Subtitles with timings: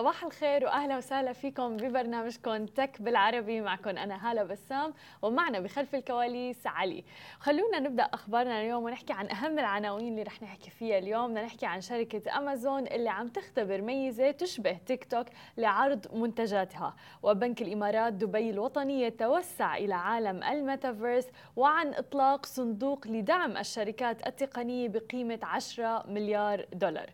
[0.00, 3.60] صباح الخير وأهلا وسهلا فيكم ببرنامجكم تك بالعربي.
[3.60, 7.04] معكم أنا هالة بسام ومعنا بخلف الكواليس علي.
[7.40, 11.30] خلونا نبدأ أخبارنا اليوم ونحكي عن أهم العناوين اللي رح نحكي فيها اليوم.
[11.30, 15.26] بدنا نحكي عن شركة أمازون اللي عم تختبر ميزة تشبه تيك توك
[15.56, 16.96] لعرض منتجاتها.
[17.22, 21.26] وبنك الإمارات دبي الوطني يتوسع إلى عالم الميتافيرس
[21.56, 27.10] وعن إطلاق صندوق لدعم الشركات التقنية بقيمة 10 مليار دولار.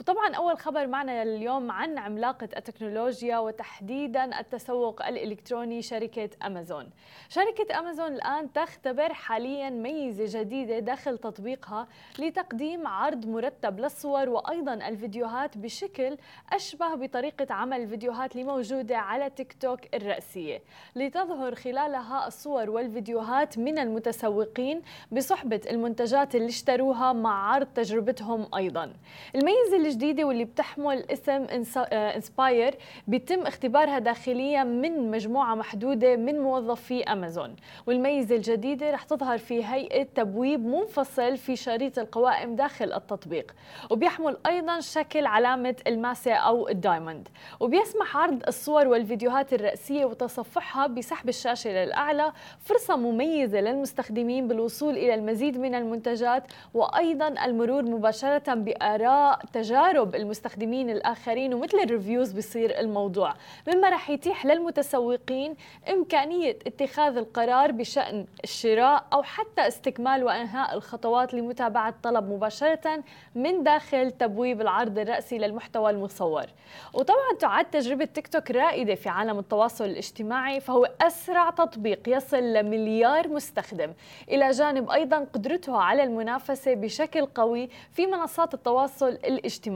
[0.00, 6.90] وطبعا أول خبر معنا اليوم عن عملاقة التكنولوجيا وتحديدا التسوق الإلكتروني شركة أمازون.
[7.28, 15.58] شركة أمازون الآن تختبر حاليا ميزة جديدة داخل تطبيقها لتقديم عرض مرتب للصور وأيضا الفيديوهات
[15.58, 16.16] بشكل
[16.52, 20.62] أشبه بطريقة عمل الفيديوهات اللي موجوده على تيك توك الرئيسية،
[20.96, 28.92] لتظهر خلالها الصور والفيديوهات من المتسوقين بصحبة المنتجات اللي اشتروها مع عرض تجربتهم أيضا.
[29.34, 31.46] الميزة الجديده واللي بتحمل اسم
[31.92, 32.74] انسباير
[33.06, 40.02] بيتم اختبارها داخليا من مجموعة محدودة من موظفي امازون والميزة الجديدة رح تظهر في هيئة
[40.02, 43.54] تبويب منفصل في شريط القوائم داخل التطبيق
[43.90, 47.28] وبيحمل أيضا شكل علامة الماسة أو ال diamond.
[47.60, 55.58] وبيسمح عرض الصور والفيديوهات الرئيسية وتصفحها بسحب الشاشة للأعلى فرصة مميزة للمستخدمين بالوصول إلى المزيد
[55.58, 56.42] من المنتجات
[56.74, 63.34] وأيضا المرور مباشرة بآراء تجارب المستخدمين الآخرين ومثل ال reviews بصير الموضوع.
[63.68, 65.54] مما رح يتيح للمتسوقين
[65.90, 73.04] إمكانية اتخاذ القرار بشأن الشراء أو حتى استكمال وإنهاء الخطوات لمتابعة طلب مباشرة
[73.34, 76.46] من داخل تبويب العرض الرأسي للمحتوى المصور.
[76.94, 83.28] وطبعا تعد تجربة تيك توك رائدة في عالم التواصل الاجتماعي فهو أسرع تطبيق يصل لمليار
[83.28, 83.92] مستخدم.
[84.28, 89.69] إلى جانب أيضا قدرته على المنافسة بشكل قوي في منصات التواصل الاجتماعي.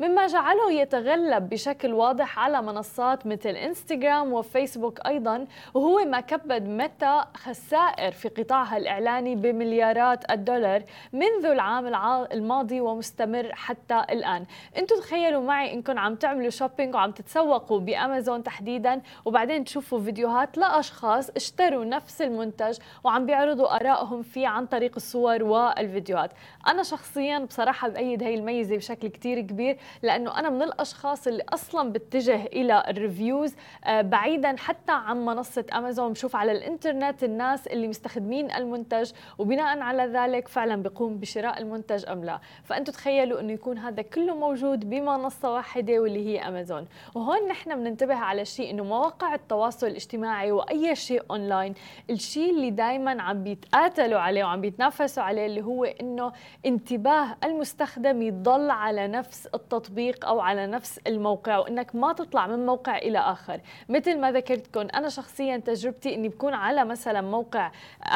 [0.00, 7.24] مما جعله يتغلب بشكل واضح على منصات مثل انستغرام وفيسبوك أيضا وهو ما كبد متى
[7.36, 10.82] خسائر في قطاعها الإعلاني بمليارات الدولار
[11.12, 11.86] منذ العام
[12.32, 14.44] الماضي ومستمر حتى الآن.
[14.78, 21.30] أنتم تخيلوا معي إنكم عم تعملوا shopping وعم تتسوقوا بأمازون تحديدا وبعدين تشوفوا فيديوهات لأشخاص
[21.30, 26.30] اشتروا نفس المنتج وعم بيعرضوا آرائهم فيه عن طريق الصور والفيديوهات.
[26.66, 31.92] أنا شخصيا بصراحة بأيد هي الميزة بشكل كتير كبير لأنه أنا من الأشخاص اللي أصلا
[31.92, 36.12] بتجه إلى ال reviews آه، بعيدا حتى عن منصة أمازون.
[36.12, 42.24] بشوف على الإنترنت الناس اللي مستخدمين المنتج وبناء على ذلك فعلا بيقوم بشراء المنتج أم
[42.24, 42.40] لا.
[42.64, 46.86] فانتم تخيلوا إنه يكون هذا كله موجود بمنصة واحدة واللي هي أمازون.
[47.14, 51.74] وهون نحن بننتبه على شيء إنه مواقع التواصل الاجتماعي وأي شيء أونلاين
[52.10, 56.32] الشيء اللي دائما عم بيتقاتلوا عليه وعم بيتنافسوا عليه اللي هو إنه
[56.66, 62.98] انتباه المستخدم يضل على نفس التطبيق أو على نفس الموقع وإنك ما تطلع من موقع
[62.98, 63.60] إلى آخر.
[63.88, 67.70] مثل ما ذكرتكم أنا شخصيا تجربتي إني بكون على مثلا موقع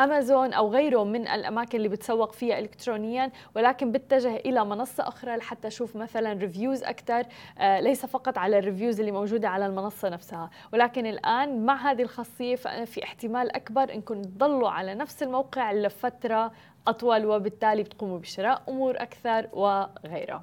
[0.05, 5.69] أمازون أو غيره من الأماكن اللي بتسوق فيها الكترونيا ولكن بتجه إلى منصة أخرى لحتى
[5.69, 7.23] أشوف مثلا reviews أكثر
[7.59, 10.51] آه ليس فقط على ال reviews اللي موجودة على المنصة نفسها.
[10.73, 16.53] ولكن الآن مع هذه الخاصية في احتمال أكبر انكم تضلوا على نفس الموقع لفترة
[16.89, 20.43] أطول وبالتالي بتقوموا بشراء أمور أكثر وغيرها.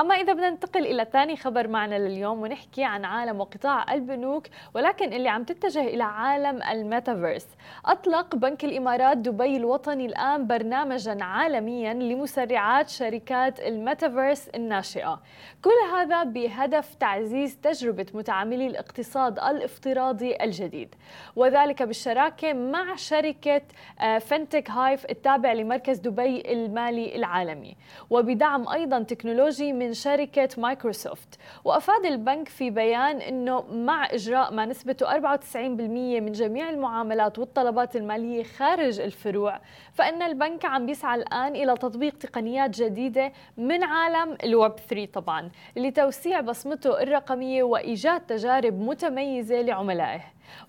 [0.00, 5.12] أما إذا بدنا ننتقل إلى ثاني خبر معنا لليوم ونحكي عن عالم وقطاع البنوك ولكن
[5.12, 7.46] اللي عم تتجه إلى عالم الميتافيرس.
[7.86, 15.20] أطلق بنك الإمارات دبي الوطني الآن برنامجا عالميا لمسرعات شركات الميتافيرس الناشئة.
[15.64, 20.94] كل هذا بهدف تعزيز تجربة متعاملي الاقتصاد الافتراضي الجديد.
[21.36, 23.62] وذلك بالشراكة مع شركة
[24.20, 27.76] FinTech Hive التابع لمركز دبي المالي العالمي.
[28.10, 31.38] وبدعم أيضا تكنولوجي من شركة مايكروسوفت.
[31.64, 35.56] وأفاد البنك في بيان أنه مع إجراء ما نسبته 94%
[36.20, 39.60] من جميع المعاملات والطلبات المالية خارج الفروع
[39.92, 46.40] فإن البنك عم بيسعى الآن إلى تطبيق تقنيات جديدة من عالم الويب 3 طبعا لتوسيع
[46.40, 50.20] بصمته الرقمية وإيجاد تجارب متميزة لعملائه.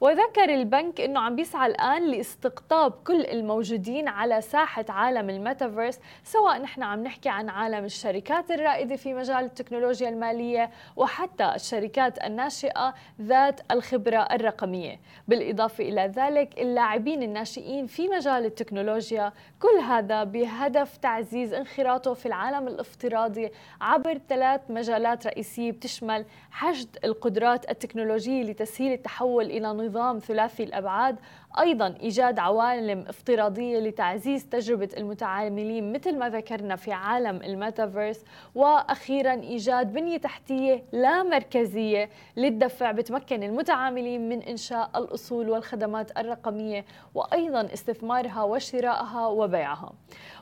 [0.01, 6.83] وذكر البنك إنه عم بيسعى الآن لاستقطاب كل الموجودين على ساحة عالم الميتافيرس سواء نحن
[6.83, 14.17] عم نحكي عن عالم الشركات الرائدة في مجال التكنولوجيا المالية وحتى الشركات الناشئة ذات الخبرة
[14.17, 14.99] الرقمية.
[15.27, 22.67] بالإضافة إلى ذلك اللاعبين الناشئين في مجال التكنولوجيا كل هذا بهدف تعزيز انخراطه في العالم
[22.67, 31.15] الافتراضي عبر ثلاث مجالات رئيسية بتشمل حشد القدرات التكنولوجية لتسهيل التحول إلى نظام ثلاثي الأبعاد
[31.59, 38.23] أيضا إيجاد عوالم افتراضية لتعزيز تجربة المتعاملين مثل ما ذكرنا في عالم الميتافيرس
[38.55, 46.85] وأخيرا إيجاد بنية تحتية لا مركزية للدفع بتمكن المتعاملين من إنشاء الأصول والخدمات الرقمية
[47.15, 49.93] وأيضا استثمارها وشرائها وبيعها.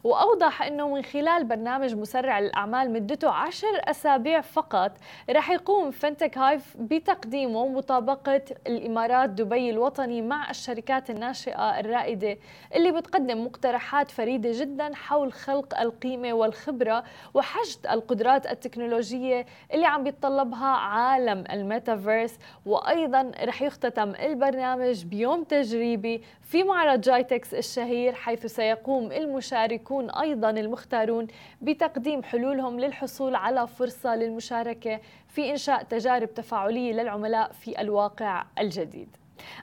[0.04, 4.92] وأوضح إنه من خلال برنامج مسرع للاعمال مدته عشر أسابيع فقط
[5.30, 12.38] رح يقوم FinTech Hive بتقديمه مطابقة الإمارات دبي الوطني مع الشركات الناشئة الرائدة
[12.76, 17.04] اللي بتقدم مقترحات فريدة جدا حول خلق القيمة والخبرة
[17.34, 26.64] وحشد القدرات التكنولوجية اللي عم بيتطلبها عالم الميتافيرس وأيضا رح يختتم البرنامج بيوم تجريبي في
[26.64, 31.28] معرض جايتكس الشهير حيث سيقوم المشاركون أيضا المختارون
[31.62, 39.21] بتقديم حلولهم للحصول على فرصة للمشاركة في إنشاء تجارب تفاعلية للعملاء في الواقع الجديد.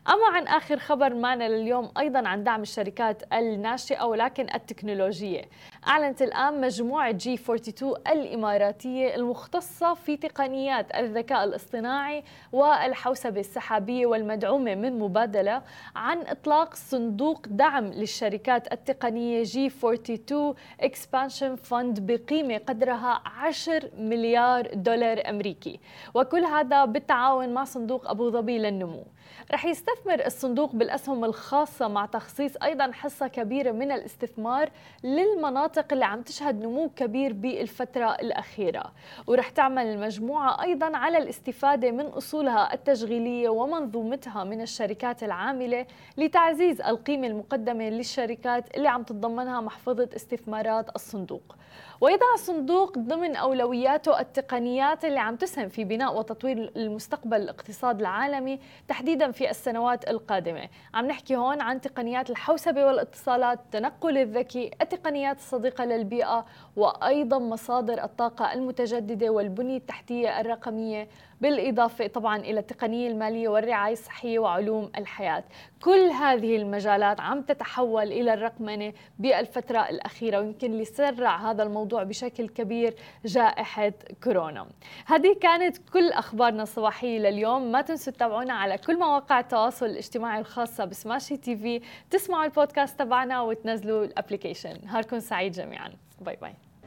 [0.09, 5.43] أما عن آخر خبر معنا لليوم أيضا عن دعم الشركات الناشئة ولكن التكنولوجية.
[5.89, 14.99] أعلنت الآن مجموعة جي 42 الإماراتية المختصة في تقنيات الذكاء الاصطناعي والحوسبة السحابية والمدعومة من
[14.99, 15.63] مبادلة
[15.97, 25.23] عن إطلاق صندوق دعم للشركات التقنية جي 42 Expansion Fund بقيمة قدرها 10 مليار دولار
[25.29, 25.81] أمريكي.
[26.15, 29.05] وكل هذا بالتعاون مع صندوق أبو ظبي للنمو.
[29.53, 34.71] رح يستثمر الصندوق بالأسهم الخاصة مع تخصيص أيضا حصة كبيرة من الاستثمار
[35.05, 38.93] للمناطق اللي عم تشهد نمو كبير بالفترة الأخيرة.
[39.27, 45.87] ورح تعمل المجموعة أيضا على الاستفادة من أصولها التشغيلية ومنظومتها من الشركات العاملة
[46.17, 51.57] لتعزيز القيمة المقدمة للشركات اللي عم تتضمنها محفظة استثمارات الصندوق.
[52.01, 59.31] ويضع الصندوق ضمن أولوياته التقنيات اللي عم تسهم في بناء وتطوير المستقبل الاقتصاد العالمي تحديدا
[59.31, 60.69] في السنوات القادمة.
[60.95, 68.53] عم نحكي هون عن تقنيات الحوسبة والاتصالات التنقل الذكي التقنيات الصديقة للبيئة وأيضا مصادر الطاقة
[68.53, 71.09] المتجددة والبنية التحتية الرقمية.
[71.41, 75.45] بالإضافة طبعا إلى التقنية المالية والرعاية الصحية وعلوم الحياة.
[75.83, 82.95] كل هذه المجالات عم تتحول إلى الرقمنة بالفترة الأخيرة ويمكن لسرع هذا الموضوع بشكل كبير
[83.25, 83.93] جائحة
[84.25, 84.67] كورونا.
[85.07, 87.73] هذه كانت كل أخبارنا الصباحية لليوم.
[87.73, 91.81] ما تنسوا تتابعونا على كل مواقع التواصل الاجتماعي الخاصة ب Smashy TV.
[92.11, 94.79] تسمعوا البودكاست تبعنا وتنزلوا ال application.
[94.85, 95.93] نهاركم سعيد جميعا.
[96.21, 96.55] Bye bye.